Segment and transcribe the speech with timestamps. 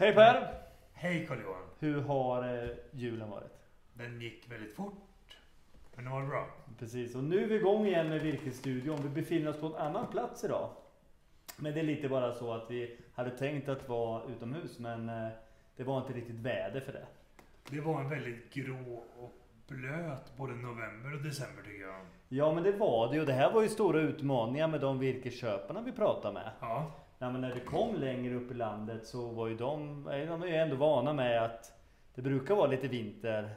[0.00, 0.54] Hej Per!
[0.92, 1.62] Hej Carl-Johan.
[1.78, 3.52] Hur har eh, julen varit?
[3.94, 5.36] Den gick väldigt fort.
[5.94, 6.46] Men den var bra.
[6.78, 9.02] Precis, och nu är vi igång igen med Virkesstudion.
[9.02, 10.70] Vi befinner oss på en annan plats idag.
[11.56, 15.28] Men det är lite bara så att vi hade tänkt att vara utomhus men eh,
[15.76, 17.06] det var inte riktigt väder för det.
[17.70, 19.32] Det var en väldigt grå och
[19.68, 22.00] blöt både november och december tycker jag.
[22.28, 23.24] Ja men det var det ju.
[23.24, 26.50] Det här var ju stora utmaningar med de virkesköparna vi pratade med.
[26.60, 26.92] Ja.
[27.22, 30.46] Nej, men när det kom längre upp i landet så var ju de, de är
[30.46, 31.72] ju ändå vana med att
[32.14, 33.50] det brukar vara lite vinter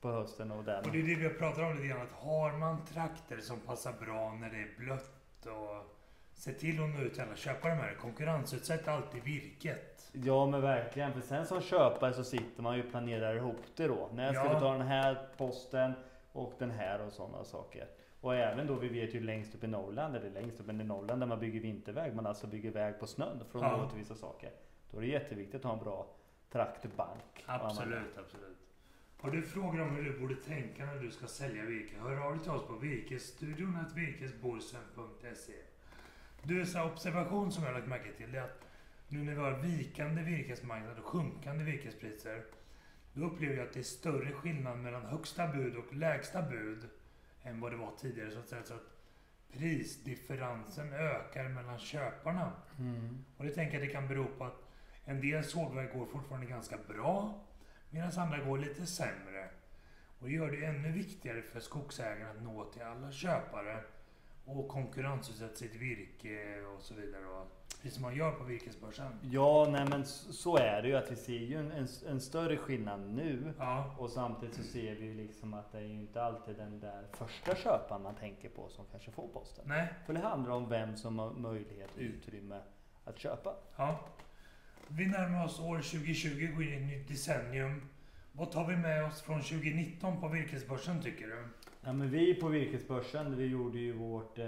[0.00, 0.78] på hösten och där.
[0.78, 2.02] Och det är det vi har pratat om lite grann.
[2.02, 5.94] Att har man trakter som passar bra när det är blött och
[6.34, 7.94] se till att nå ut till alla köpare med det.
[7.94, 10.10] Konkurrensutsätt alltid virket.
[10.12, 13.86] Ja men verkligen, för sen som köpare så sitter man ju och planerar ihop det
[13.86, 14.08] då.
[14.14, 14.54] När ska Ja.
[14.54, 15.92] vi ta den här posten
[16.32, 17.86] och den här och sådana saker.
[18.20, 21.22] Och även då, vi vet ju längst upp i Norrland, eller längst upp i Norrland
[21.22, 23.88] där man bygger vinterväg, man alltså bygger väg på snön att Ja.
[23.88, 24.50] till vissa saker.
[24.90, 26.06] Då är det jätteviktigt att ha en bra
[26.50, 27.44] traktorbank.
[27.46, 28.56] Absolut, absolut.
[29.20, 31.94] Har du frågor om hur du borde tänka när du ska sälja virke?
[32.00, 35.52] Hör av dig till oss på virkesstudion virkesborsen.se.
[36.42, 38.68] Du, så här observation som jag har lagt märke till det är att
[39.08, 42.42] nu när vi har vikande virkesmarknad och sjunkande virkespriser
[43.12, 46.88] då upplever jag att det är större skillnad mellan högsta bud och lägsta bud
[47.42, 48.62] än vad det var tidigare så att säga.
[48.64, 48.98] Så att
[49.52, 52.52] prisdifferensen ökar mellan köparna.
[52.78, 53.24] Mm.
[53.36, 54.62] Och det tänker jag det kan bero på att
[55.04, 57.44] en del sågverk går fortfarande ganska bra
[57.90, 59.48] medan andra går lite sämre.
[60.18, 63.84] Och det gör det ännu viktigare för skogsägarna att nå till alla köpare
[64.44, 67.46] och konkurrensutsätta sitt virke och så vidare.
[67.82, 69.12] Precis som man gör på virkesbörsen.
[69.22, 72.56] Ja, nej men så är det ju att vi ser ju en, en, en större
[72.56, 73.52] skillnad nu.
[73.58, 76.80] Ja, Och samtidigt så ser vi ju liksom att det är ju inte alltid den
[76.80, 79.64] där första köparen man tänker på som kanske får posten.
[79.68, 82.60] nej, För det handlar om vem som har möjlighet och utrymme
[83.04, 83.54] att köpa.
[83.76, 84.00] ja.
[84.90, 87.88] Vi närmar oss år 2020, går in i ett nytt decennium.
[88.32, 91.48] Vad tar vi med oss från 2019 på virkesbörsen tycker du?
[91.84, 94.46] Ja, men vi på virkesbörsen, vi gjorde ju vårt eh,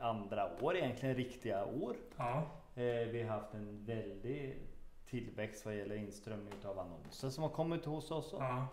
[0.00, 1.96] andra år egentligen, riktiga år.
[2.16, 4.56] Ja, vi har haft en väldig
[5.06, 8.34] tillväxt vad gäller inströmning av annonser som har kommit hos oss.
[8.38, 8.66] ja.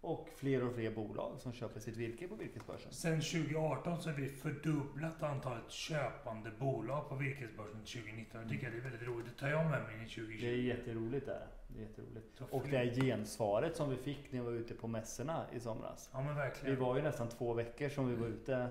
[0.00, 2.92] Och fler och fler bolag som köper sitt virke på virkesbörsen.
[2.92, 8.40] Sen 2018 så har vi fördubblat antalet köpande bolag på virkesbörsen till 2019.
[8.40, 9.26] Jag tycker att det är väldigt roligt.
[9.26, 10.40] Det tar jag med mig in i 2020.
[10.40, 11.46] Det är jätteroligt där.
[11.68, 12.40] Det är jätteroligt.
[12.50, 16.10] Och det här gensvaret som vi fick när vi var ute på mässorna i somras.
[16.12, 16.80] Ja men Vi verkligen.
[16.80, 18.68] var ju nästan två veckor som vi var ute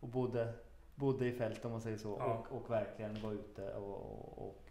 [0.00, 0.52] och bodde,
[1.00, 2.16] bodde i fält om man säger så.
[2.18, 2.24] Ja.
[2.24, 4.70] Och, och verkligen var ute och, och, och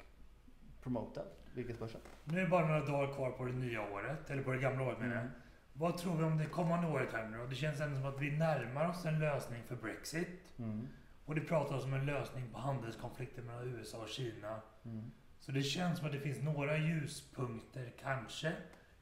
[0.84, 1.22] promota
[1.54, 2.02] virkesbörsen.
[2.24, 4.30] Nu är det bara några dagar kvar på det nya året.
[4.30, 5.24] Eller på det gamla året menar jag.
[5.24, 5.34] Mm.
[5.74, 7.46] Vad tror vi om det kommande året här nu då?
[7.46, 10.54] Det känns ändå som att vi närmar oss en lösning för Brexit.
[10.60, 10.88] Mm.
[11.26, 14.62] Och det pratas om en lösning på handelskonflikten mellan USA och Kina.
[14.86, 15.12] Mm.
[15.40, 18.54] Så det känns som att det finns några ljuspunkter kanske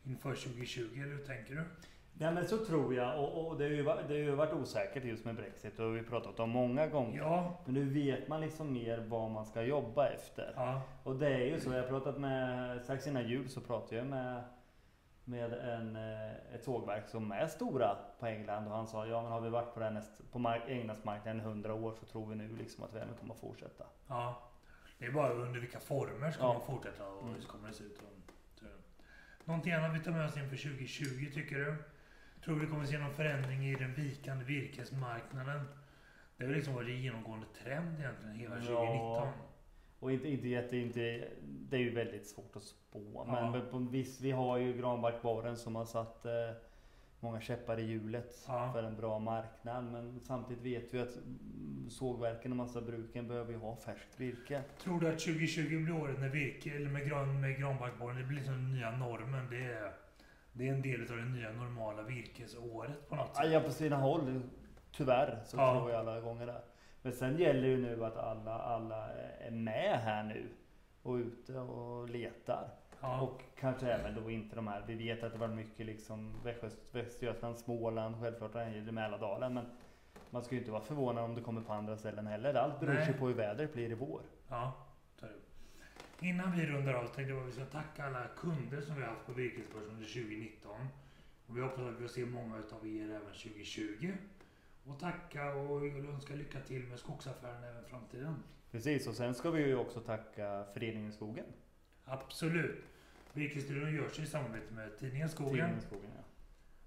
[0.04, 0.90] inför 2020.
[0.94, 1.64] Eller hur tänker du?
[2.20, 5.04] Ja men så tror jag och, och det, har ju, det har ju varit osäkert
[5.04, 7.18] just med Brexit och det har vi pratat om många gånger.
[7.20, 7.58] Ja.
[7.66, 10.54] Men nu vet man liksom mer vad man ska jobba efter.
[10.56, 10.82] Ja.
[11.04, 14.06] Och det är ju så, jag har pratat med, strax innan jul så pratade jag
[14.08, 14.44] med,
[15.24, 19.32] med en, eh, ett sågverk som är stora på England och han sa ja men
[19.32, 22.36] har vi varit på, den näst, på mark, Englandsmarknaden i 100 år så tror vi
[22.36, 23.84] nu liksom att vi även kommer att fortsätta.
[24.08, 24.42] Ja.
[25.00, 26.54] Det är bara under vilka former ska Ja.
[26.54, 27.36] man fortsätta och Mm.
[27.36, 28.02] hur kommer det se ut?
[29.46, 31.76] Någonting annat vi tar med oss inför 2020 tycker du?
[32.48, 35.62] Tror du vi kommer se någon förändring i den vikande virkesmarknaden?
[36.38, 39.28] Det är väl liksom varit en genomgående trend egentligen hela 2019.
[40.00, 41.28] Och inte, inte jätte, inte,
[41.70, 43.26] det är ju väldigt svårt att spå.
[43.28, 43.52] Men, Ja.
[43.52, 46.32] men på viss, vi har ju granbarkborren som har satt eh,
[47.20, 48.70] många käppar i hjulet Ja.
[48.74, 49.84] för en bra marknad.
[49.92, 51.18] Men samtidigt vet vi att
[51.90, 54.62] sågverken och massabruken behöver ju ha färskt virke.
[54.84, 58.38] Tror du att 2020 blir året när virke, eller med, gran, med granbarkborren, det blir
[58.38, 59.48] liksom den nya normen?
[59.50, 59.92] Det är,
[60.58, 63.52] det är en del av det nya normala virkesåret på något sätt?
[63.52, 64.42] Ja, på sina håll,
[64.92, 65.74] tyvärr, så Ja.
[65.80, 66.62] tror jag alla gånger där.
[67.02, 69.10] Men sen gäller ju nu att alla, alla
[69.40, 70.50] är med här nu
[71.04, 72.70] och ute och letar.
[73.02, 73.22] Ja.
[73.22, 76.78] Och kanske även då inte de här, vi vet att det var mycket liksom Väst,
[76.92, 79.54] Västergötland, Småland, självklart i Mälardalen.
[79.54, 79.66] Men
[80.30, 82.54] man ska ju inte vara förvånad om det kommer på andra ställen heller.
[82.54, 84.22] Allt beror sig på hur vädret blir i vår.
[84.50, 84.72] Ja.
[86.22, 89.10] Innan vi rundar av tänkte jag att vi ska tacka alla kunder som vi har
[89.10, 90.88] haft på Virkesbörsen under 2019.
[91.48, 94.14] Och vi hoppas att vi får se många utav er även 2020.
[94.84, 98.36] Och tacka och önska lycka till med skogsaffären även i framtiden.
[98.72, 101.46] Precis, och sen ska vi ju också tacka Föreningen Skogen.
[102.06, 102.86] Absolut.
[103.34, 105.54] Virkesstudion görs i samarbete med tidningen Skogen.
[105.54, 106.24] Tidningen Skogen ja.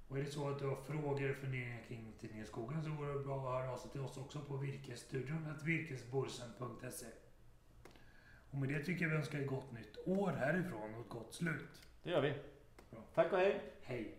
[0.08, 3.06] Och är det så att du har frågor och funderingar kring tidningen Skogen så går
[3.06, 7.06] det bra att höra av sig till oss också på virkesstudion virkesborsen.se.
[8.50, 11.34] Och med det tycker jag vi önskar ett gott nytt år härifrån och ett gott
[11.34, 11.82] slut.
[12.02, 12.34] Det gör vi.
[12.90, 13.00] Bra.
[13.14, 13.60] Tack och hej!
[13.82, 14.14] Hej!